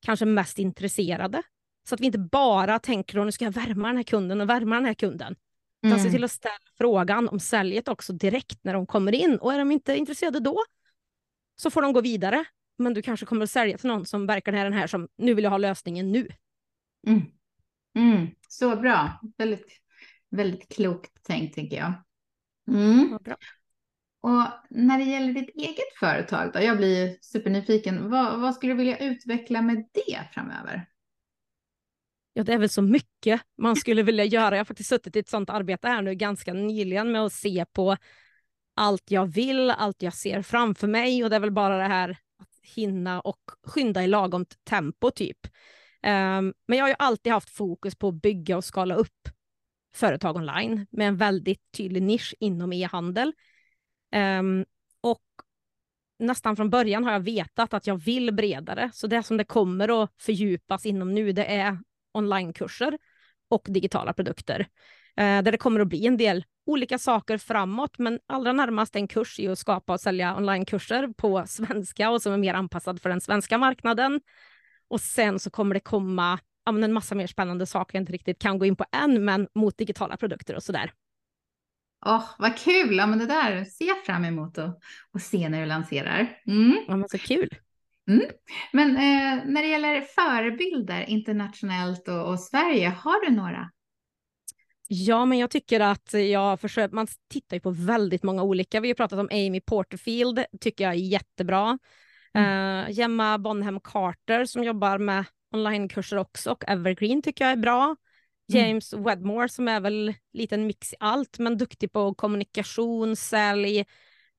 [0.06, 1.44] kanske mest intresserade.
[1.90, 4.50] Så att vi inte bara tänker att nu ska jag värma den här kunden och
[4.50, 5.36] värma den här kunden.
[5.84, 5.98] Mm.
[5.98, 9.54] Ta sig till att ställa frågan om säljet också direkt när de kommer in och
[9.54, 10.64] är de inte intresserade då
[11.56, 12.46] så får de gå vidare.
[12.78, 15.44] Men du kanske kommer att sälja till någon som verkar den här som nu vill
[15.44, 16.28] jag ha lösningen nu.
[17.08, 17.22] Mm.
[17.96, 18.28] Mm.
[18.48, 19.20] Så bra.
[19.38, 19.82] Väldigt,
[20.30, 21.94] väldigt klokt tänkt tänker jag.
[22.68, 23.08] Mm.
[23.12, 23.36] Ja, bra.
[24.22, 26.62] Och när det gäller ditt eget företag då?
[26.62, 28.10] Jag blir supernyfiken.
[28.10, 30.86] Vad, vad skulle du vilja utveckla med det framöver?
[32.34, 34.56] Ja, det är väl så mycket man skulle vilja göra.
[34.56, 37.66] Jag har faktiskt suttit i ett sådant arbete här nu ganska nyligen med att se
[37.74, 37.98] på
[38.76, 42.10] allt jag vill, allt jag ser framför mig och det är väl bara det här
[42.10, 45.48] att hinna och skynda i lagom tempo typ.
[46.04, 49.30] Um, men jag har ju alltid haft fokus på att bygga och skala upp
[49.94, 53.34] företag online med en väldigt tydlig nisch inom e-handel.
[54.16, 54.66] Um,
[55.02, 55.22] och
[56.20, 60.04] nästan från början har jag vetat att jag vill bredare, så det som det kommer
[60.04, 61.78] att fördjupas inom nu, det är
[62.14, 62.98] onlinekurser
[63.50, 64.60] och digitala produkter.
[65.18, 69.08] Eh, där det kommer att bli en del olika saker framåt, men allra närmast en
[69.08, 73.10] kurs i att skapa och sälja onlinekurser på svenska och som är mer anpassad för
[73.10, 74.22] den svenska marknaden.
[74.88, 78.40] Och sen så kommer det komma ja, en massa mer spännande saker jag inte riktigt
[78.40, 80.92] kan gå in på än, men mot digitala produkter och sådär.
[82.06, 82.98] Åh, oh, vad kul!
[82.98, 84.80] Ja, men det där ser jag fram emot att,
[85.14, 86.40] att se när du lanserar.
[86.48, 86.78] Mm.
[86.88, 87.50] Ja, men så kul!
[88.10, 88.26] Mm.
[88.74, 93.70] Men eh, när det gäller förebilder internationellt och, och, Sverige, har du några?
[94.88, 98.80] Ja, men jag tycker att jag försöker, man tittar ju på väldigt många olika.
[98.80, 101.80] Vi har pratat om Amy Porterfield, tycker jag är jättebra.
[102.34, 102.86] Mm.
[102.86, 107.96] Uh, Gemma Bonham Carter som jobbar med onlinekurser också och Evergreen tycker jag är bra.
[108.50, 108.68] Mm.
[108.68, 109.06] James mm.
[109.06, 113.86] Wedmore som är väl liten mix i allt men duktig på kommunikation, sälj,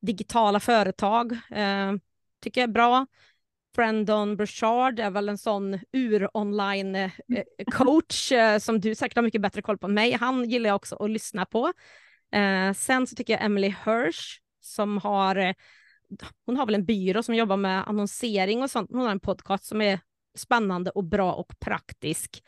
[0.00, 1.32] digitala företag.
[1.32, 1.92] Uh,
[2.40, 3.06] tycker jag är bra.
[3.76, 9.62] Brandon Burchard är väl en sån ur-online-coach eh, eh, som du säkert har mycket bättre
[9.62, 10.12] koll på än mig.
[10.12, 11.72] Han gillar jag också att lyssna på.
[12.32, 15.54] Eh, sen så tycker jag Emily Hirsch som har,
[16.46, 18.90] hon har väl en byrå som jobbar med annonsering och sånt.
[18.90, 20.00] Hon har en podcast som är
[20.36, 22.42] spännande och bra och praktisk.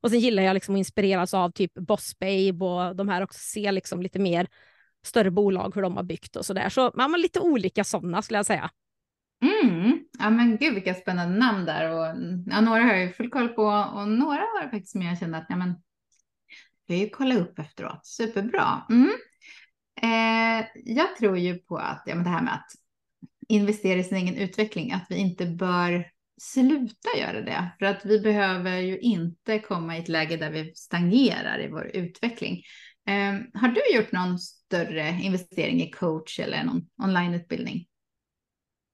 [0.00, 3.38] Och sen gillar jag liksom att inspireras av typ Boss Babe och de här också,
[3.42, 4.48] se liksom lite mer
[5.04, 6.68] större bolag, hur de har byggt och sådär.
[6.68, 8.70] Så ja, men lite olika sådana skulle jag säga.
[9.42, 9.98] Mm.
[10.18, 12.06] Ja men gud vilka spännande namn där och
[12.46, 15.38] ja, några har jag full koll på och några har jag faktiskt som jag kände
[15.38, 15.74] att ja, men,
[16.86, 18.06] jag ju kolla upp efteråt.
[18.06, 18.86] Superbra.
[18.90, 19.10] Mm.
[20.02, 22.70] Eh, jag tror ju på att ja, men det här med att
[23.48, 27.70] investera i sin egen utveckling, att vi inte bör sluta göra det.
[27.78, 31.90] För att vi behöver ju inte komma i ett läge där vi stagnerar i vår
[31.94, 32.62] utveckling.
[33.08, 37.86] Eh, har du gjort någon större investering i coach eller någon onlineutbildning?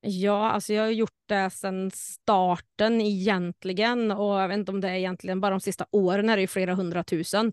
[0.07, 4.89] Ja, alltså jag har gjort det sedan starten egentligen och jag vet inte om det
[4.89, 7.53] är egentligen bara de sista åren är det ju flera hundratusen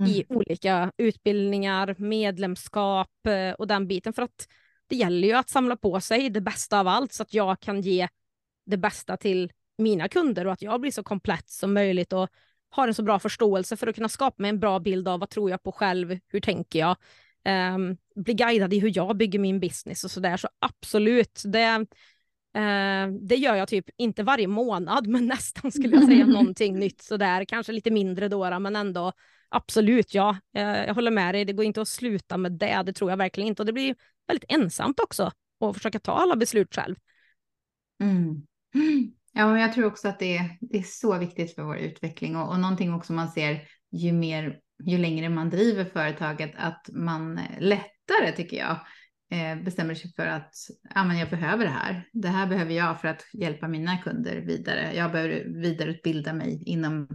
[0.00, 0.12] mm.
[0.12, 4.48] i olika utbildningar, medlemskap eh, och den biten för att
[4.86, 7.80] det gäller ju att samla på sig det bästa av allt så att jag kan
[7.80, 8.08] ge
[8.66, 12.28] det bästa till mina kunder och att jag blir så komplett som möjligt och
[12.70, 15.30] har en så bra förståelse för att kunna skapa mig en bra bild av vad
[15.30, 16.96] tror jag på själv, hur tänker jag,
[17.74, 20.36] um, bli guidad i hur jag bygger min business och sådär.
[20.36, 21.76] Så absolut, det,
[22.58, 27.02] uh, det gör jag typ inte varje månad, men nästan skulle jag säga någonting nytt
[27.02, 27.44] sådär.
[27.44, 29.12] Kanske lite mindre då, men ändå
[29.48, 30.36] absolut, ja.
[30.56, 33.16] Uh, jag håller med dig, det går inte att sluta med det, det tror jag
[33.16, 33.62] verkligen inte.
[33.62, 33.94] Och det blir
[34.26, 36.96] väldigt ensamt också att försöka ta alla beslut själv.
[38.00, 38.46] Mm.
[39.36, 42.36] Ja, men jag tror också att det är, det är så viktigt för vår utveckling
[42.36, 43.60] och, och någonting också man ser
[43.92, 48.78] ju mer, ju längre man driver företaget, att man lättare tycker jag
[49.30, 50.54] eh, bestämmer sig för att
[50.94, 52.08] ja, men jag behöver det här.
[52.12, 54.92] Det här behöver jag för att hjälpa mina kunder vidare.
[54.94, 57.08] Jag behöver vidareutbilda mig inom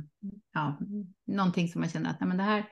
[0.53, 0.79] ja,
[1.27, 2.65] någonting som man känner att men det, här,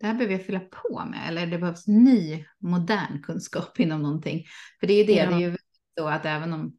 [0.00, 4.44] det här behöver jag fylla på med eller det behövs ny modern kunskap inom någonting.
[4.80, 5.30] För det är det, ja.
[5.30, 5.56] det är ju
[5.98, 6.76] så att även om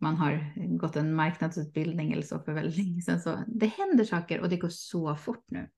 [0.00, 3.20] man har gått en marknadsutbildning eller så för väldigt länge sedan.
[3.20, 5.68] Så det händer saker och det går så fort nu.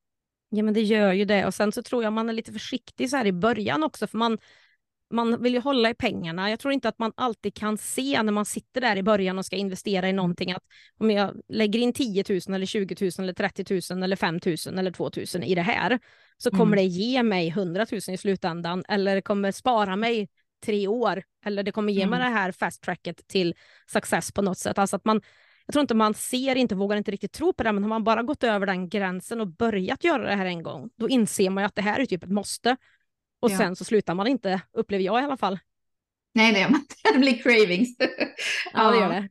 [0.50, 1.46] Ja, men det gör ju det.
[1.46, 4.18] Och sen så tror jag man är lite försiktig så här i början också, för
[4.18, 4.38] man,
[5.10, 6.50] man vill ju hålla i pengarna.
[6.50, 9.46] Jag tror inte att man alltid kan se när man sitter där i början och
[9.46, 10.64] ska investera i någonting att
[10.98, 14.78] om jag lägger in 10 000 eller 20 000 eller 30 000 eller 5 000
[14.78, 15.98] eller 2 000 i det här
[16.36, 16.76] så kommer mm.
[16.76, 20.28] det ge mig 100 000 i slutändan eller kommer spara mig
[20.64, 22.32] tre år eller det kommer ge mig mm.
[22.32, 23.54] det här fast tracket till
[23.86, 24.78] success på något sätt.
[24.78, 25.20] Alltså att man,
[25.66, 28.04] jag tror inte man ser, inte vågar inte riktigt tro på det, men har man
[28.04, 31.62] bara gått över den gränsen och börjat göra det här en gång, då inser man
[31.62, 32.76] ju att det här är typ ett måste.
[33.40, 33.56] Och ja.
[33.56, 35.58] sen så slutar man inte, upplever jag i alla fall.
[36.34, 36.94] Nej, det gör man inte.
[37.12, 37.88] Det blir cravings.
[38.72, 39.28] ja, det gör det.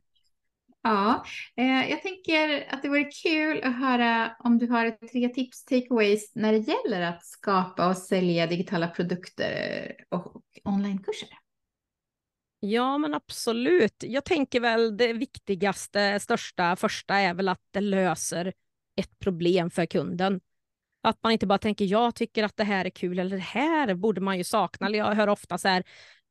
[0.88, 1.24] Ja,
[1.56, 6.32] eh, jag tänker att det vore kul att höra om du har tre tips, takeaways
[6.34, 9.50] när det gäller att skapa och sälja digitala produkter
[9.98, 11.28] eh, och onlinekurser.
[12.60, 13.94] Ja, men absolut.
[14.00, 18.52] Jag tänker väl det viktigaste, största, första är väl att det löser
[18.96, 20.40] ett problem för kunden.
[21.02, 23.94] Att man inte bara tänker jag tycker att det här är kul eller det här
[23.94, 24.90] borde man ju sakna.
[24.90, 25.84] Jag hör ofta så här,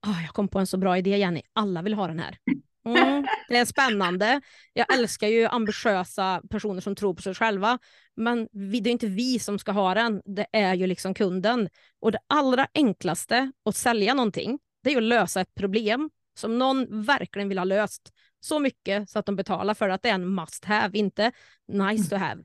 [0.07, 2.37] oh, jag kom på en så bra idé Jenny, alla vill ha den här.
[2.87, 4.41] Mm, det är spännande.
[4.73, 7.79] Jag älskar ju ambitiösa personer som tror på sig själva.
[8.15, 11.69] Men det är inte vi som ska ha den, det är ju liksom kunden.
[11.99, 17.03] Och det allra enklaste att sälja någonting, det är att lösa ett problem som någon
[17.05, 20.35] verkligen vill ha löst så mycket så att de betalar för att det är en
[20.35, 21.31] must have, inte
[21.67, 22.43] nice to have.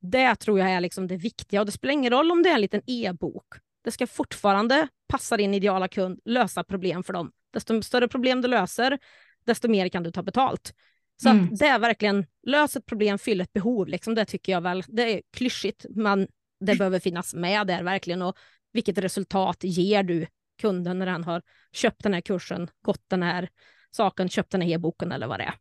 [0.00, 2.54] Det tror jag är liksom det viktiga och det spelar ingen roll om det är
[2.54, 3.46] en liten e-bok.
[3.84, 7.32] Det ska fortfarande passa din ideala kund, lösa problem för dem.
[7.52, 8.98] Desto större problem du löser,
[9.46, 10.74] desto mer kan du ta betalt.
[11.22, 11.44] Så mm.
[11.44, 13.88] att det är verkligen, lös ett problem, fyll ett behov.
[13.88, 14.14] Liksom.
[14.14, 16.28] Det tycker jag väl, det är klyschigt, men
[16.60, 18.22] det behöver finnas med där verkligen.
[18.22, 18.36] Och
[18.72, 20.26] vilket resultat ger du
[20.60, 23.48] kunden när den har köpt den här kursen, gått den här
[23.90, 25.54] saken, köpt den här e-boken eller vad det är.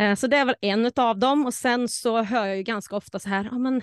[0.00, 2.96] Eh, så det är väl en av dem och sen så hör jag ju ganska
[2.96, 3.82] ofta så här, ja men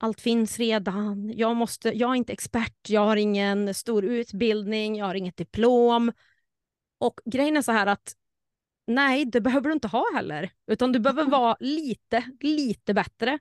[0.00, 5.06] allt finns redan, jag, måste, jag är inte expert, jag har ingen stor utbildning, jag
[5.06, 6.12] har inget diplom.
[7.00, 8.12] Och grejen är så här att
[8.86, 13.38] nej, det behöver du inte ha heller, utan du behöver vara lite, lite bättre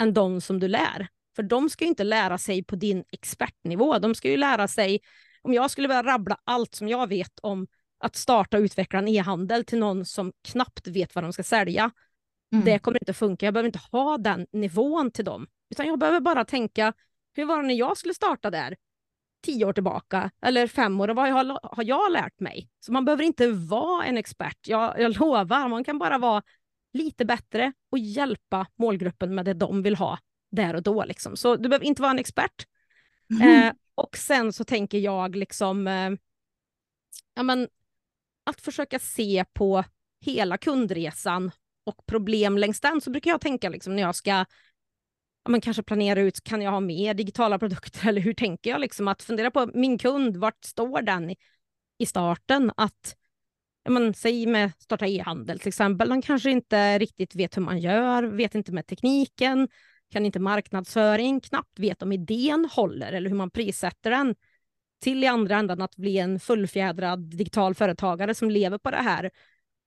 [0.00, 1.08] än de som du lär.
[1.36, 3.98] För de ska ju inte lära sig på din expertnivå.
[3.98, 5.00] De ska ju lära sig,
[5.42, 7.66] om jag skulle börja rabbla allt som jag vet om
[8.00, 11.90] att starta och utveckla en e-handel till någon som knappt vet vad de ska sälja.
[12.52, 12.64] Mm.
[12.64, 13.46] Det kommer inte funka.
[13.46, 15.46] Jag behöver inte ha den nivån till dem.
[15.70, 16.92] Utan jag behöver bara tänka,
[17.32, 18.76] hur var det när jag skulle starta där?
[19.42, 22.68] Tio år tillbaka eller fem år och vad har, har jag lärt mig?
[22.80, 24.58] Så man behöver inte vara en expert.
[24.66, 26.42] Jag, jag lovar, man kan bara vara
[26.92, 30.18] lite bättre och hjälpa målgruppen med det de vill ha
[30.50, 31.04] där och då.
[31.04, 31.36] Liksom.
[31.36, 32.66] Så du behöver inte vara en expert.
[33.30, 33.62] Mm.
[33.62, 36.10] Eh, och sen så tänker jag liksom, eh,
[37.34, 37.68] ja, men,
[38.46, 39.84] att försöka se på
[40.20, 41.50] hela kundresan
[41.84, 44.44] och problem längs den, så brukar jag tänka liksom, när jag ska
[45.48, 48.80] men kanske planera ut, kan jag ha mer digitala produkter eller hur tänker jag?
[48.80, 51.36] Liksom, att fundera på min kund, vart står den i,
[51.98, 52.72] i starten?
[52.76, 53.16] Att
[53.84, 57.78] ja, men, säg med starta e-handel till exempel, de kanske inte riktigt vet hur man
[57.78, 59.68] gör, vet inte med tekniken,
[60.10, 64.34] kan inte marknadsföring, knappt vet om idén håller eller hur man prissätter den,
[65.00, 69.30] till i andra änden att bli en fullfjädrad digital företagare som lever på det här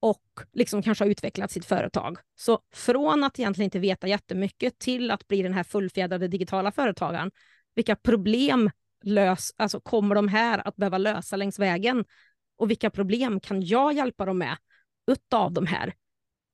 [0.02, 0.24] och
[0.54, 2.18] liksom kanske har utvecklat sitt företag.
[2.36, 7.32] Så från att egentligen inte veta jättemycket till att bli den här fullfjädrade digitala företagaren,
[7.76, 8.70] vilka problem
[9.04, 12.06] lös, alltså kommer de här att behöva lösa längs vägen?
[12.58, 14.58] Och vilka problem kan jag hjälpa dem med
[15.12, 15.94] utav de här?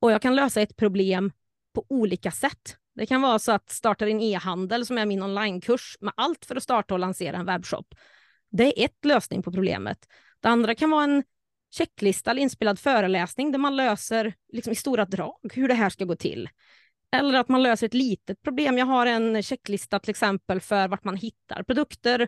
[0.01, 1.31] Och jag kan lösa ett problem
[1.73, 2.77] på olika sätt.
[2.95, 6.55] Det kan vara så att starta din e-handel som är min onlinekurs med allt för
[6.55, 7.95] att starta och lansera en webbshop.
[8.49, 9.97] Det är ett lösning på problemet.
[10.39, 11.23] Det andra kan vara en
[11.71, 16.05] checklista eller inspelad föreläsning där man löser liksom, i stora drag hur det här ska
[16.05, 16.49] gå till.
[17.11, 18.77] Eller att man löser ett litet problem.
[18.77, 22.27] Jag har en checklista till exempel för vart man hittar produkter,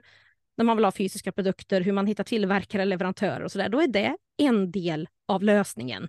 [0.58, 3.70] när man vill ha fysiska produkter, hur man hittar tillverkare, leverantörer och sådär.
[3.70, 6.08] Då är det en del av lösningen.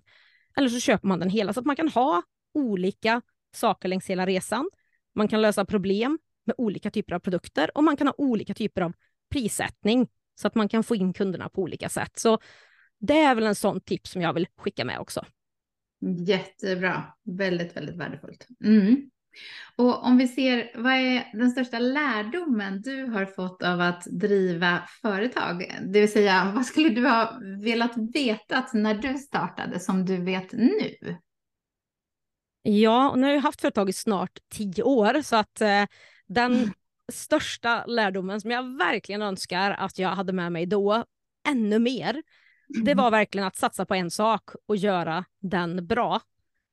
[0.57, 2.23] Eller så köper man den hela så att man kan ha
[2.55, 3.23] olika
[3.55, 4.71] saker längs hela resan.
[5.15, 8.83] Man kan lösa problem med olika typer av produkter och man kan ha olika typer
[8.83, 8.93] av
[9.31, 12.19] prissättning så att man kan få in kunderna på olika sätt.
[12.19, 12.39] Så
[13.01, 15.25] det är väl en sån tips som jag vill skicka med också.
[16.27, 18.47] Jättebra, väldigt, väldigt värdefullt.
[18.65, 19.11] Mm.
[19.77, 24.83] Och om vi ser, vad är den största lärdomen du har fått av att driva
[25.03, 25.81] företag?
[25.83, 30.53] Det vill säga, vad skulle du ha velat veta när du startade som du vet
[30.53, 31.19] nu?
[32.63, 35.85] Ja, och nu har jag haft företag i snart tio år så att eh,
[36.27, 36.71] den mm.
[37.13, 41.05] största lärdomen som jag verkligen önskar att jag hade med mig då,
[41.49, 42.23] ännu mer,
[42.85, 46.21] det var verkligen att satsa på en sak och göra den bra.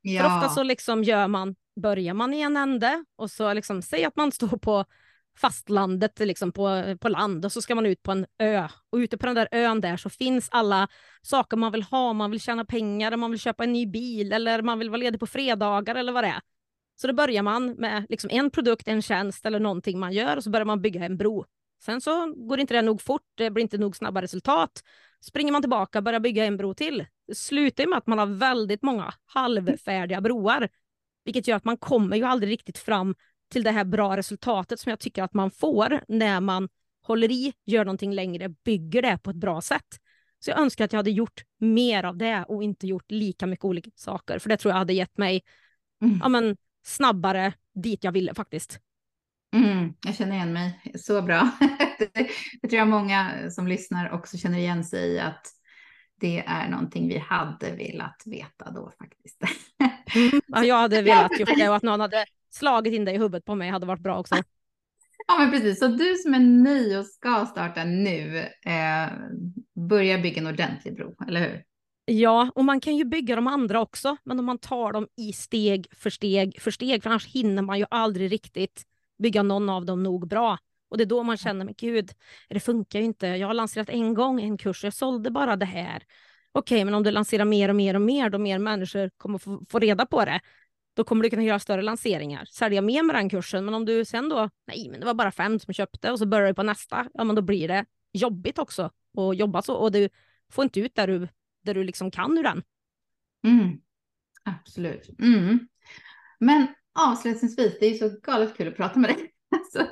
[0.02, 0.22] Ja.
[0.22, 4.06] För ofta så liksom gör man, börjar man i en ände och så liksom, säg
[4.06, 4.86] att man står på
[5.38, 8.68] fastlandet liksom på, på land och så ska man ut på en ö.
[8.89, 10.88] Och ute på den där ön där så finns alla
[11.22, 12.14] saker man vill ha.
[12.14, 15.20] Man vill tjäna pengar, man vill köpa en ny bil eller man vill vara ledig
[15.20, 16.41] på fredagar eller vad det är.
[17.02, 20.43] Så då börjar man med liksom en produkt, en tjänst eller någonting man gör och
[20.43, 21.45] så börjar man bygga en bro.
[21.84, 24.84] Sen så går inte det nog fort, det blir inte nog snabba resultat.
[25.22, 27.05] Springer man tillbaka och börjar bygga en bro till.
[27.28, 30.70] Det slutar med att man har väldigt många halvfärdiga broar.
[31.26, 33.15] Vilket gör att man kommer ju aldrig riktigt fram
[33.51, 36.70] till det här bra resultatet som jag tycker att man får när man
[37.03, 39.88] håller i, gör någonting längre, bygger det på ett bra sätt.
[40.39, 43.65] Så jag önskar att jag hade gjort mer av det och inte gjort lika mycket
[43.65, 44.39] olika saker.
[44.39, 45.43] För det tror jag hade gett mig
[46.01, 46.20] mm.
[46.24, 48.80] ja, men, snabbare dit jag ville faktiskt.
[49.55, 51.51] Mm, jag känner igen mig så bra.
[52.00, 55.48] det, tror jag många som lyssnar också känner igen sig i att
[56.20, 59.41] det är någonting vi hade velat veta då faktiskt.
[60.16, 63.18] mm, ja, jag hade velat gjort det och att någon hade slagit in det i
[63.18, 64.36] huvudet på mig hade varit bra också.
[65.28, 65.80] Ja, men precis.
[65.80, 69.10] Så du som är ny och ska starta nu, eh,
[69.89, 71.64] börja bygga en ordentlig bro, eller hur?
[72.06, 75.34] Ja, och man kan ju bygga de andra också, men om man tar dem i
[75.34, 78.84] steg för steg för steg, för annars hinner man ju aldrig riktigt
[79.20, 80.58] bygga någon av dem nog bra.
[80.89, 82.11] Och det är då man känner, men gud,
[82.49, 83.27] det funkar ju inte.
[83.27, 86.03] Jag har lanserat en gång en kurs, jag sålde bara det här.
[86.51, 89.65] Okej, men om du lanserar mer och mer och mer, då mer människor kommer få,
[89.69, 90.39] få reda på det.
[90.95, 93.65] Då kommer du kunna göra större lanseringar, sälja mer med den kursen.
[93.65, 96.25] Men om du sen då, nej, men det var bara fem som köpte och så
[96.25, 98.83] börjar du på nästa, ja, men då blir det jobbigt också
[99.17, 100.09] att jobba så och du
[100.51, 101.27] får inte ut där du,
[101.63, 102.63] där du liksom kan ur den.
[103.47, 103.77] Mm.
[104.43, 105.19] Absolut.
[105.19, 105.67] Mm.
[106.39, 106.67] Men
[106.99, 109.33] avslutningsvis, det är så galet kul att prata med dig.
[109.74, 109.88] Så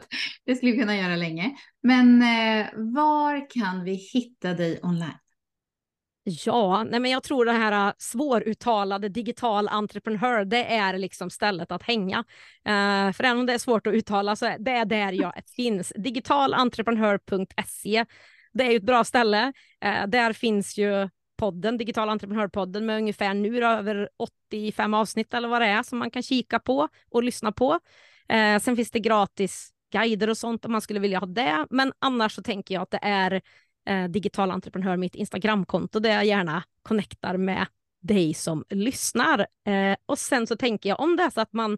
[0.46, 1.56] det skulle vi kunna göra länge.
[1.84, 5.18] Men eh, var kan vi hitta dig online?
[6.28, 11.72] Ja, nej men jag tror det här äh, svåruttalade digital entreprenör, det är liksom stället
[11.72, 12.20] att hänga.
[12.20, 15.34] Uh, för även om det är svårt att uttala så är det är där jag
[15.56, 15.94] finns.
[15.96, 18.06] Digitalentreprenör.se.
[18.54, 19.54] Det är ju ett bra ställe.
[19.86, 24.10] Uh, där finns ju podden, Digital entreprenörpodden med ungefär nu över
[24.52, 27.80] 85 avsnitt eller vad det är som man kan kika på och lyssna på.
[28.30, 31.68] Eh, sen finns det gratis guider och sånt om man skulle vilja ha det.
[31.70, 33.42] Men annars så tänker jag att det är
[33.90, 37.66] eh, digital entreprenör, mitt Instagramkonto där jag gärna connectar med
[38.02, 39.40] dig som lyssnar.
[39.68, 41.78] Eh, och sen så tänker jag om det är så att man,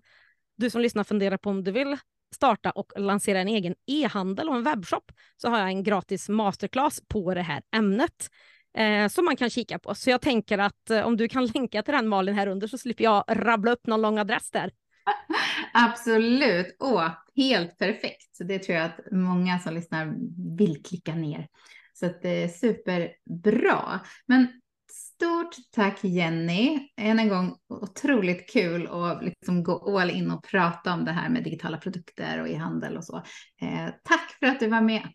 [0.57, 1.97] du som lyssnar funderar på om du vill
[2.35, 7.01] starta och lansera en egen e-handel och en webbshop så har jag en gratis masterclass
[7.07, 8.29] på det här ämnet
[8.77, 9.95] eh, som man kan kika på.
[9.95, 12.77] Så jag tänker att eh, om du kan länka till den Malin här under så
[12.77, 14.71] slipper jag rabbla upp någon lång adress där.
[15.73, 16.75] Absolut.
[16.79, 18.35] Åh, helt perfekt.
[18.35, 20.13] Så det tror jag att många som lyssnar
[20.57, 21.47] vill klicka ner.
[21.93, 23.99] Så att det är superbra.
[24.25, 24.47] Men
[24.91, 26.89] stort tack Jenny.
[26.97, 31.29] Än en gång otroligt kul att liksom gå all in och prata om det här
[31.29, 33.17] med digitala produkter och e-handel och så.
[33.61, 35.07] Eh, tack för att du var med.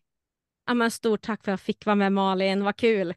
[0.67, 3.15] Ja, men stort tack för att jag fick vara med Malin, vad kul.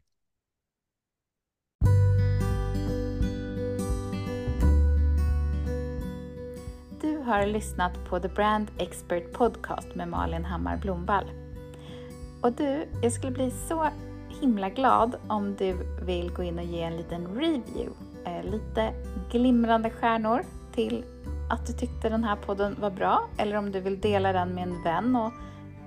[7.26, 11.24] Har lyssnat på The Brand Expert Podcast med Malin Hammar Blomvall.
[12.42, 13.88] Och du, jag skulle bli så
[14.40, 17.90] himla glad om du vill gå in och ge en liten review.
[18.24, 18.92] Eh, lite
[19.30, 21.04] glimrande stjärnor till
[21.50, 24.62] att du tyckte den här podden var bra eller om du vill dela den med
[24.62, 25.32] en vän och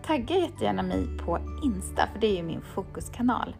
[0.03, 3.55] tagga jättegärna mig på Insta för det är ju min fokuskanal.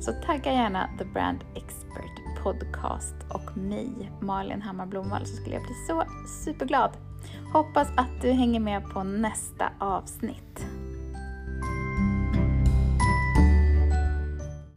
[0.00, 5.64] Så tagga gärna The Brand Expert Podcast och mig, Malin Hammar Blomvall, så skulle jag
[5.64, 6.04] bli så
[6.44, 7.07] superglad.
[7.52, 10.66] Hoppas att du hänger med på nästa avsnitt.